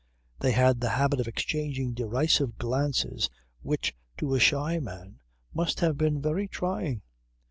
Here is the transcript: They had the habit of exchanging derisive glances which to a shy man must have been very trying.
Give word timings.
They 0.39 0.53
had 0.53 0.81
the 0.81 0.89
habit 0.89 1.19
of 1.19 1.27
exchanging 1.27 1.93
derisive 1.93 2.57
glances 2.57 3.29
which 3.61 3.93
to 4.17 4.33
a 4.33 4.39
shy 4.39 4.79
man 4.79 5.19
must 5.53 5.79
have 5.81 5.95
been 5.95 6.19
very 6.23 6.47
trying. 6.47 7.03